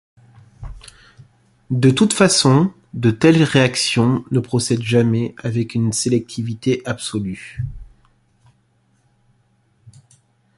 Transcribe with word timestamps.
De 1.69 1.91
toutes 1.91 2.13
façons, 2.13 2.73
de 2.95 3.11
telles 3.11 3.43
réactions 3.43 4.25
ne 4.31 4.39
procèdent 4.39 4.81
jamais 4.81 5.35
avec 5.43 5.75
une 5.75 5.93
sélectivité 5.93 6.81
absolue. 6.85 7.63